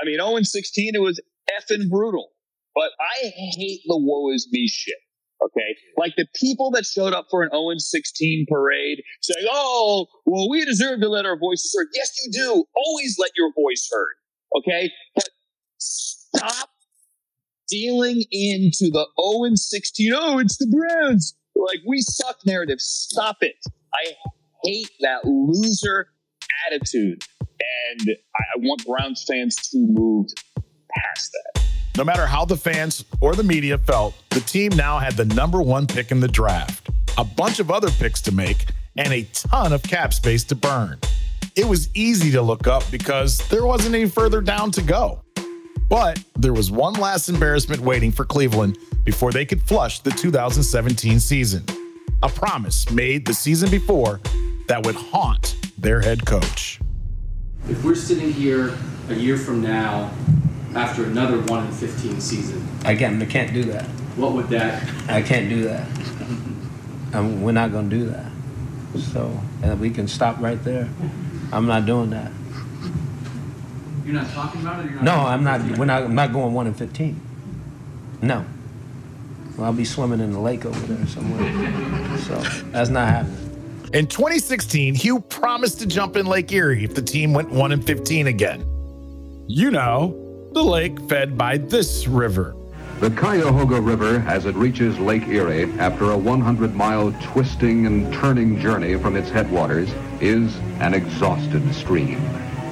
I 0.00 0.04
mean, 0.04 0.18
0 0.18 0.42
16, 0.42 0.94
it 0.94 1.00
was 1.00 1.20
effing 1.50 1.88
brutal. 1.90 2.30
But 2.74 2.90
I 3.00 3.32
hate 3.56 3.80
the 3.86 3.98
woe 3.98 4.32
is 4.32 4.48
me 4.52 4.68
shit. 4.68 4.94
Okay. 5.44 5.76
Like 5.96 6.14
the 6.16 6.26
people 6.40 6.70
that 6.72 6.84
showed 6.84 7.12
up 7.12 7.26
for 7.30 7.42
an 7.42 7.50
0 7.50 7.74
16 7.76 8.46
parade 8.48 9.02
saying, 9.20 9.46
oh, 9.50 10.06
well, 10.26 10.48
we 10.48 10.64
deserve 10.64 11.00
to 11.00 11.08
let 11.08 11.26
our 11.26 11.38
voices 11.38 11.74
heard. 11.76 11.88
Yes, 11.94 12.16
you 12.24 12.32
do. 12.32 12.64
Always 12.74 13.16
let 13.18 13.30
your 13.36 13.52
voice 13.54 13.88
heard. 13.90 14.14
Okay. 14.58 14.90
But 15.14 15.28
stop 15.78 16.70
dealing 17.68 18.24
into 18.30 18.90
the 18.90 19.06
0 19.20 19.54
16. 19.54 20.12
Oh, 20.14 20.38
it's 20.38 20.56
the 20.56 20.66
Browns. 20.66 21.34
Like 21.58 21.80
we 21.86 22.00
suck 22.00 22.38
narrative. 22.46 22.80
Stop 22.80 23.38
it. 23.40 23.56
I 23.92 24.12
hate 24.64 24.90
that 25.00 25.24
loser 25.24 26.08
attitude. 26.66 27.24
And 27.40 28.16
I 28.36 28.58
want 28.58 28.86
Browns 28.86 29.24
fans 29.28 29.56
to 29.70 29.78
move 29.78 30.26
past 30.92 31.30
that. 31.32 31.64
No 31.96 32.04
matter 32.04 32.26
how 32.26 32.44
the 32.44 32.56
fans 32.56 33.04
or 33.20 33.34
the 33.34 33.42
media 33.42 33.76
felt, 33.76 34.14
the 34.30 34.40
team 34.40 34.70
now 34.76 34.98
had 34.98 35.14
the 35.14 35.24
number 35.24 35.60
one 35.60 35.86
pick 35.86 36.12
in 36.12 36.20
the 36.20 36.28
draft, 36.28 36.88
a 37.18 37.24
bunch 37.24 37.58
of 37.58 37.72
other 37.72 37.90
picks 37.90 38.22
to 38.22 38.32
make, 38.32 38.66
and 38.96 39.12
a 39.12 39.24
ton 39.32 39.72
of 39.72 39.82
cap 39.82 40.14
space 40.14 40.44
to 40.44 40.54
burn. 40.54 40.98
It 41.56 41.66
was 41.66 41.88
easy 41.94 42.30
to 42.30 42.40
look 42.40 42.68
up 42.68 42.88
because 42.88 43.38
there 43.48 43.66
wasn't 43.66 43.96
any 43.96 44.08
further 44.08 44.40
down 44.40 44.70
to 44.72 44.82
go. 44.82 45.22
But 45.88 46.22
there 46.36 46.52
was 46.52 46.70
one 46.70 46.94
last 46.94 47.28
embarrassment 47.28 47.80
waiting 47.80 48.12
for 48.12 48.24
Cleveland 48.24 48.78
before 49.08 49.32
they 49.32 49.46
could 49.46 49.62
flush 49.62 50.00
the 50.00 50.10
2017 50.10 51.18
season. 51.18 51.64
A 52.22 52.28
promise 52.28 52.90
made 52.90 53.24
the 53.24 53.32
season 53.32 53.70
before 53.70 54.20
that 54.66 54.84
would 54.84 54.96
haunt 54.96 55.56
their 55.78 56.02
head 56.02 56.26
coach. 56.26 56.78
If 57.70 57.82
we're 57.82 57.94
sitting 57.94 58.30
here 58.30 58.76
a 59.08 59.14
year 59.14 59.38
from 59.38 59.62
now 59.62 60.10
after 60.74 61.04
another 61.04 61.40
1 61.40 61.66
in 61.66 61.72
15 61.72 62.20
season. 62.20 62.68
Again, 62.84 63.22
I 63.22 63.24
can't 63.24 63.54
do 63.54 63.62
that. 63.72 63.86
What 64.16 64.34
would 64.34 64.48
that? 64.48 64.86
I 65.08 65.22
can't 65.22 65.48
do 65.48 65.62
that. 65.62 65.88
And 67.14 67.42
we're 67.42 67.52
not 67.52 67.72
going 67.72 67.88
to 67.88 67.96
do 67.96 68.10
that. 68.10 68.30
So 68.98 69.40
and 69.62 69.80
we 69.80 69.88
can 69.88 70.06
stop 70.06 70.38
right 70.38 70.62
there. 70.64 70.86
I'm 71.50 71.64
not 71.64 71.86
doing 71.86 72.10
that. 72.10 72.30
You're 74.04 74.16
not 74.16 74.30
talking 74.34 74.60
about 74.60 74.84
it. 74.84 75.00
no, 75.00 75.14
I'm 75.14 75.44
not. 75.44 75.62
We're 75.78 75.86
not. 75.86 76.02
I'm 76.02 76.14
not 76.14 76.30
going 76.30 76.52
1 76.52 76.66
in 76.66 76.74
15. 76.74 77.20
No. 78.20 78.44
Well, 79.58 79.66
I'll 79.66 79.72
be 79.72 79.84
swimming 79.84 80.20
in 80.20 80.32
the 80.32 80.38
lake 80.38 80.64
over 80.64 80.78
there 80.86 81.04
somewhere. 81.08 82.18
so 82.18 82.36
that's 82.70 82.90
not 82.90 83.08
happening. 83.08 83.90
In 83.92 84.06
2016, 84.06 84.94
Hue 84.94 85.18
promised 85.18 85.80
to 85.80 85.86
jump 85.86 86.16
in 86.16 86.26
Lake 86.26 86.52
Erie 86.52 86.84
if 86.84 86.94
the 86.94 87.02
team 87.02 87.32
went 87.32 87.50
1 87.50 87.72
in 87.72 87.82
15 87.82 88.28
again. 88.28 88.64
You 89.48 89.72
know, 89.72 90.50
the 90.52 90.62
lake 90.62 91.00
fed 91.08 91.36
by 91.36 91.56
this 91.56 92.06
river. 92.06 92.54
The 93.00 93.10
Cuyahoga 93.10 93.80
River, 93.80 94.24
as 94.28 94.46
it 94.46 94.54
reaches 94.54 94.98
Lake 95.00 95.26
Erie 95.26 95.72
after 95.78 96.12
a 96.12 96.18
100 96.18 96.74
mile 96.74 97.12
twisting 97.22 97.86
and 97.86 98.12
turning 98.14 98.60
journey 98.60 98.96
from 98.96 99.16
its 99.16 99.30
headwaters, 99.30 99.90
is 100.20 100.56
an 100.80 100.94
exhausted 100.94 101.74
stream, 101.74 102.20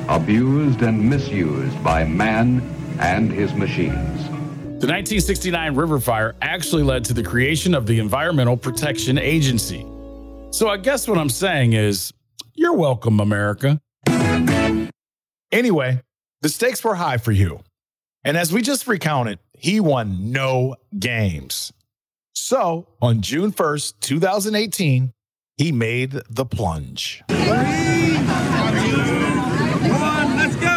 abused 0.08 0.82
and 0.82 1.08
misused 1.08 1.82
by 1.82 2.04
man 2.04 2.60
and 3.00 3.32
his 3.32 3.54
machines. 3.54 4.35
The 4.78 4.86
1969 4.86 5.74
river 5.74 5.98
fire 5.98 6.36
actually 6.42 6.82
led 6.82 7.02
to 7.06 7.14
the 7.14 7.22
creation 7.22 7.74
of 7.74 7.86
the 7.86 7.98
Environmental 7.98 8.58
Protection 8.58 9.16
Agency. 9.16 9.86
So 10.50 10.68
I 10.68 10.76
guess 10.76 11.08
what 11.08 11.16
I'm 11.16 11.30
saying 11.30 11.72
is, 11.72 12.12
you're 12.54 12.74
welcome, 12.74 13.18
America. 13.18 13.80
Anyway, 15.50 16.02
the 16.42 16.50
stakes 16.50 16.84
were 16.84 16.94
high 16.94 17.16
for 17.16 17.32
Hue. 17.32 17.60
And 18.22 18.36
as 18.36 18.52
we 18.52 18.60
just 18.60 18.86
recounted, 18.86 19.38
he 19.54 19.80
won 19.80 20.30
no 20.30 20.76
games. 20.98 21.72
So 22.34 22.86
on 23.00 23.22
June 23.22 23.52
1st, 23.52 23.94
2018, 24.00 25.14
he 25.56 25.72
made 25.72 26.20
the 26.28 26.44
plunge. 26.44 27.22
Three, 27.28 27.46
two, 27.46 27.48
one, 29.88 30.36
let's 30.36 30.56
go! 30.56 30.72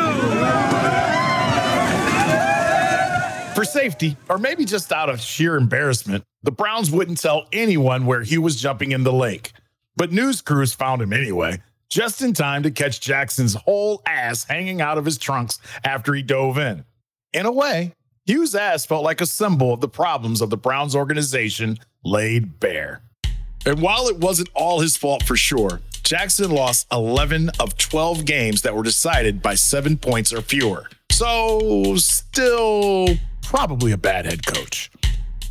For 3.60 3.66
safety, 3.80 4.18
or 4.28 4.38
maybe 4.38 4.66
just 4.66 4.92
out 4.92 5.10
of 5.10 5.22
sheer 5.22 5.56
embarrassment, 5.56 6.26
the 6.44 6.52
Browns 6.52 6.92
wouldn't 6.92 7.22
tell 7.22 7.48
anyone 7.54 8.06
where 8.06 8.24
he 8.24 8.38
was 8.38 8.60
jumping 8.60 8.92
in 8.92 9.04
the 9.04 9.14
lake. 9.14 9.54
But 9.96 10.12
news 10.12 10.42
crews 10.42 10.74
found 10.74 11.02
him 11.02 11.14
anyway, 11.14 11.62
just 11.90 12.22
in 12.22 12.34
time 12.34 12.64
to 12.64 12.72
catch 12.72 13.00
Jackson's 13.00 13.54
whole 13.54 14.02
ass 14.06 14.44
hanging 14.44 14.82
out 14.82 14.98
of 14.98 15.06
his 15.06 15.18
trunks 15.18 15.60
after 15.86 16.14
he 16.14 16.22
dove 16.22 16.58
in. 16.58 16.84
In 17.32 17.46
a 17.46 17.54
way, 17.54 17.94
Hue's 18.26 18.54
ass 18.54 18.86
felt 18.86 19.06
like 19.06 19.22
a 19.22 19.26
symbol 19.26 19.74
of 19.74 19.80
the 19.80 19.88
problems 19.88 20.42
of 20.42 20.50
the 20.50 20.58
Browns 20.58 20.94
organization 20.94 21.78
laid 22.04 22.60
bare. 22.60 23.02
And 23.66 23.82
while 23.82 24.10
it 24.10 24.18
wasn't 24.18 24.50
all 24.54 24.82
his 24.82 24.98
fault 24.98 25.24
for 25.24 25.38
sure, 25.38 25.80
Jackson 26.04 26.52
lost 26.52 26.86
11 26.92 27.52
of 27.62 27.78
12 27.78 28.26
games 28.26 28.62
that 28.64 28.76
were 28.76 28.84
decided 28.84 29.42
by 29.42 29.56
seven 29.56 29.96
points 29.96 30.34
or 30.34 30.42
fewer. 30.42 30.90
So, 31.12 31.96
still 31.96 33.18
probably 33.50 33.94
a 33.94 33.98
bad 33.98 34.28
head 34.28 34.46
coach. 34.46 34.92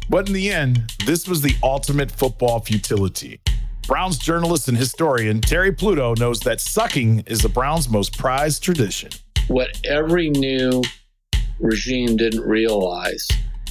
But 0.08 0.28
in 0.28 0.32
the 0.32 0.50
end, 0.50 0.92
this 1.04 1.26
was 1.26 1.42
the 1.42 1.56
ultimate 1.64 2.12
football 2.12 2.60
futility. 2.60 3.40
Browns 3.88 4.18
journalist 4.18 4.68
and 4.68 4.78
historian 4.78 5.40
Terry 5.40 5.72
Pluto 5.72 6.14
knows 6.14 6.38
that 6.40 6.60
sucking 6.60 7.24
is 7.26 7.40
the 7.40 7.48
Browns' 7.48 7.88
most 7.88 8.16
prized 8.16 8.62
tradition. 8.62 9.10
What 9.48 9.80
every 9.84 10.30
new 10.30 10.80
regime 11.58 12.16
didn't 12.16 12.42
realize 12.42 13.26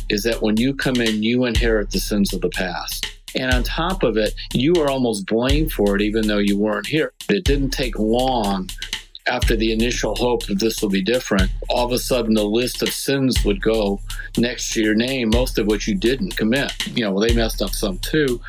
is 0.09 0.23
that 0.23 0.41
when 0.41 0.57
you 0.57 0.75
come 0.75 0.97
in, 0.97 1.23
you 1.23 1.45
inherit 1.45 1.91
the 1.91 1.99
sins 1.99 2.33
of 2.33 2.41
the 2.41 2.49
past. 2.49 3.07
And 3.33 3.53
on 3.53 3.63
top 3.63 4.03
of 4.03 4.17
it, 4.17 4.33
you 4.53 4.73
are 4.75 4.89
almost 4.89 5.25
blamed 5.25 5.71
for 5.71 5.95
it, 5.95 6.01
even 6.01 6.27
though 6.27 6.39
you 6.39 6.57
weren't 6.57 6.87
here. 6.87 7.13
It 7.29 7.45
didn't 7.45 7.69
take 7.69 7.97
long 7.97 8.69
after 9.27 9.55
the 9.55 9.71
initial 9.71 10.15
hope 10.15 10.45
that 10.47 10.59
this 10.59 10.81
will 10.81 10.89
be 10.89 11.01
different. 11.01 11.51
All 11.69 11.85
of 11.85 11.91
a 11.91 11.99
sudden, 11.99 12.33
the 12.33 12.43
list 12.43 12.81
of 12.81 12.89
sins 12.89 13.43
would 13.45 13.61
go 13.61 13.99
next 14.37 14.73
to 14.73 14.81
your 14.81 14.95
name, 14.95 15.29
most 15.29 15.57
of 15.57 15.67
which 15.67 15.87
you 15.87 15.95
didn't 15.95 16.35
commit. 16.35 16.71
You 16.87 17.05
know, 17.05 17.11
well, 17.11 17.27
they 17.27 17.33
messed 17.33 17.61
up 17.61 17.71
some 17.71 17.99
too. 17.99 18.41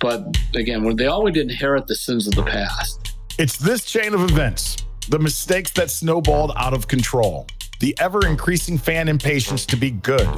But 0.00 0.36
again, 0.54 0.96
they 0.96 1.06
always 1.06 1.36
inherit 1.36 1.86
the 1.86 1.94
sins 1.94 2.26
of 2.26 2.34
the 2.34 2.44
past. 2.44 3.14
It's 3.38 3.58
this 3.58 3.84
chain 3.84 4.14
of 4.14 4.22
events, 4.22 4.78
the 5.08 5.18
mistakes 5.18 5.70
that 5.72 5.90
snowballed 5.90 6.52
out 6.56 6.72
of 6.72 6.88
control, 6.88 7.46
the 7.80 7.96
ever 8.00 8.26
increasing 8.26 8.78
fan 8.78 9.08
impatience 9.08 9.66
to 9.66 9.76
be 9.76 9.90
good, 9.90 10.28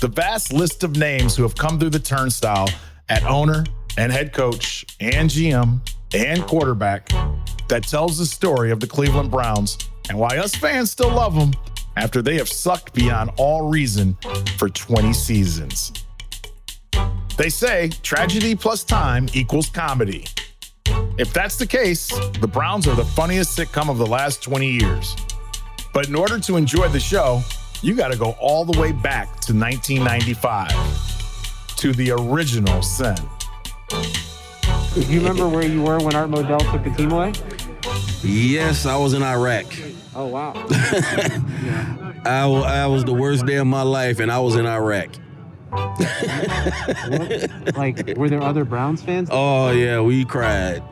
the 0.00 0.08
vast 0.08 0.52
list 0.52 0.82
of 0.82 0.96
names 0.96 1.36
who 1.36 1.42
have 1.42 1.54
come 1.54 1.78
through 1.78 1.90
the 1.90 1.98
turnstile 1.98 2.68
at 3.08 3.24
owner 3.24 3.64
and 3.98 4.10
head 4.10 4.32
coach 4.32 4.86
and 5.00 5.28
GM 5.28 5.80
and 6.14 6.42
quarterback 6.42 7.08
that 7.68 7.84
tells 7.84 8.18
the 8.18 8.26
story 8.26 8.70
of 8.70 8.80
the 8.80 8.86
Cleveland 8.86 9.30
Browns 9.30 9.78
and 10.08 10.18
why 10.18 10.38
us 10.38 10.54
fans 10.54 10.90
still 10.90 11.10
love 11.10 11.34
them 11.34 11.52
after 11.96 12.22
they 12.22 12.36
have 12.36 12.48
sucked 12.48 12.94
beyond 12.94 13.30
all 13.36 13.68
reason 13.68 14.16
for 14.56 14.68
20 14.68 15.12
seasons. 15.12 15.92
They 17.36 17.48
say 17.48 17.90
tragedy 18.02 18.54
plus 18.54 18.84
time 18.84 19.28
equals 19.32 19.68
comedy. 19.68 20.26
If 21.18 21.32
that's 21.32 21.56
the 21.56 21.66
case, 21.66 22.08
the 22.40 22.48
Browns 22.48 22.88
are 22.88 22.94
the 22.94 23.04
funniest 23.04 23.58
sitcom 23.58 23.88
of 23.88 23.98
the 23.98 24.06
last 24.06 24.42
20 24.42 24.68
years. 24.68 25.16
But 25.92 26.08
in 26.08 26.14
order 26.14 26.38
to 26.40 26.56
enjoy 26.56 26.88
the 26.88 27.00
show, 27.00 27.42
you 27.82 27.94
got 27.94 28.12
to 28.12 28.18
go 28.18 28.32
all 28.40 28.64
the 28.64 28.78
way 28.80 28.92
back 28.92 29.26
to 29.42 29.54
1995 29.54 31.76
to 31.76 31.92
the 31.92 32.10
original 32.10 32.82
Sin. 32.82 33.16
Do 34.94 35.00
you 35.02 35.20
remember 35.20 35.48
where 35.48 35.64
you 35.64 35.82
were 35.82 35.98
when 36.00 36.16
Art 36.16 36.30
Modell 36.30 36.58
took 36.72 36.82
the 36.82 36.90
team 36.90 37.12
away? 37.12 37.32
Yes, 38.22 38.86
I 38.86 38.96
was 38.96 39.14
in 39.14 39.22
Iraq. 39.22 39.66
Oh 40.16 40.26
wow. 40.26 40.52
I, 42.24 42.42
I 42.44 42.86
was 42.86 43.04
the 43.04 43.14
worst 43.14 43.46
day 43.46 43.56
of 43.56 43.66
my 43.68 43.82
life, 43.82 44.18
and 44.18 44.32
I 44.32 44.40
was 44.40 44.56
in 44.56 44.66
Iraq. 44.66 45.10
like, 47.76 48.16
were 48.16 48.28
there 48.28 48.42
other 48.42 48.64
Browns 48.64 49.00
fans? 49.00 49.28
Oh 49.30 49.70
yeah, 49.70 50.00
we 50.00 50.24
cried. 50.24 50.82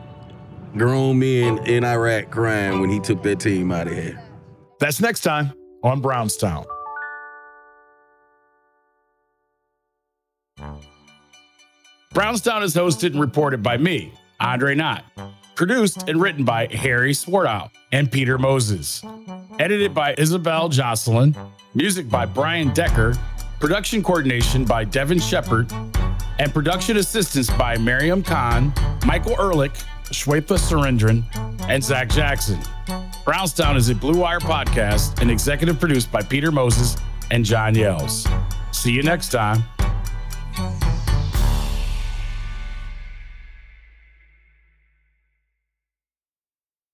Grown 0.77 1.19
men 1.19 1.57
in 1.67 1.83
Iraq 1.83 2.31
crying 2.31 2.79
when 2.79 2.89
he 2.89 3.01
took 3.01 3.21
that 3.23 3.41
team 3.41 3.71
out 3.71 3.87
of 3.87 3.93
here. 3.93 4.21
That's 4.79 5.01
next 5.01 5.21
time 5.21 5.51
on 5.83 5.99
Brownstown. 5.99 6.65
Brownstown 12.19 12.63
is 12.63 12.75
hosted 12.75 13.11
and 13.11 13.21
reported 13.21 13.63
by 13.63 13.77
me, 13.77 14.11
Andre 14.41 14.75
Knott. 14.75 15.05
Produced 15.55 16.09
and 16.09 16.19
written 16.19 16.43
by 16.43 16.65
Harry 16.65 17.13
Swartout 17.13 17.69
and 17.93 18.11
Peter 18.11 18.37
Moses. 18.37 19.01
Edited 19.57 19.93
by 19.93 20.15
Isabel 20.17 20.67
Jocelyn. 20.67 21.33
Music 21.75 22.09
by 22.09 22.25
Brian 22.25 22.73
Decker. 22.73 23.15
Production 23.61 24.03
coordination 24.03 24.65
by 24.65 24.83
Devin 24.83 25.19
Shepard. 25.21 25.71
And 26.39 26.53
production 26.53 26.97
assistance 26.97 27.49
by 27.51 27.77
Miriam 27.77 28.21
Khan, 28.21 28.73
Michael 29.05 29.39
Ehrlich, 29.39 29.71
Shwepa 30.07 30.59
Surendran, 30.59 31.23
and 31.69 31.81
Zach 31.81 32.09
Jackson. 32.09 32.59
Brownstown 33.23 33.77
is 33.77 33.87
a 33.87 33.95
Blue 33.95 34.19
Wire 34.19 34.41
podcast 34.41 35.21
and 35.21 35.31
executive 35.31 35.79
produced 35.79 36.11
by 36.11 36.21
Peter 36.21 36.51
Moses 36.51 36.97
and 37.31 37.45
John 37.45 37.75
Yells. 37.75 38.27
See 38.73 38.91
you 38.91 39.03
next 39.03 39.29
time. 39.29 39.63